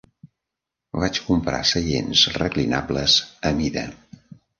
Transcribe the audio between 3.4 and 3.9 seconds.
a mida.